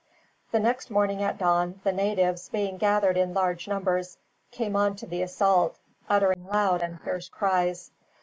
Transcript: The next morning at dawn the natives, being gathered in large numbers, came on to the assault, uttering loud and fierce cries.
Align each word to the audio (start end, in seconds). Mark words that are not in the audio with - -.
The 0.51 0.59
next 0.59 0.89
morning 0.89 1.21
at 1.21 1.37
dawn 1.37 1.79
the 1.83 1.91
natives, 1.91 2.49
being 2.49 2.77
gathered 2.77 3.17
in 3.17 3.35
large 3.35 3.67
numbers, 3.67 4.17
came 4.49 4.75
on 4.75 4.95
to 4.95 5.05
the 5.05 5.21
assault, 5.21 5.77
uttering 6.09 6.47
loud 6.47 6.81
and 6.81 6.99
fierce 6.99 7.29
cries. 7.29 7.91